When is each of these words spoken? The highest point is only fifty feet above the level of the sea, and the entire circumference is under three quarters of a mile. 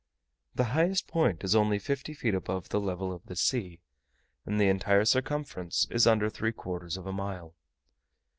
The 0.55 0.63
highest 0.73 1.05
point 1.05 1.43
is 1.43 1.53
only 1.55 1.77
fifty 1.77 2.15
feet 2.15 2.33
above 2.33 2.69
the 2.69 2.79
level 2.79 3.13
of 3.13 3.23
the 3.27 3.35
sea, 3.35 3.81
and 4.47 4.59
the 4.59 4.67
entire 4.67 5.05
circumference 5.05 5.85
is 5.91 6.07
under 6.07 6.27
three 6.27 6.53
quarters 6.53 6.97
of 6.97 7.05
a 7.05 7.13
mile. 7.13 7.53